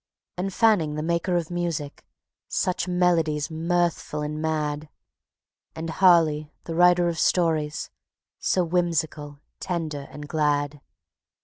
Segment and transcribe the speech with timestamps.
[0.35, 2.03] And Fanning, the maker of music,
[2.47, 4.89] such melodies mirthful and mad!
[5.75, 7.91] And Harley, the writer of stories,
[8.39, 10.81] so whimsical, tender and glad!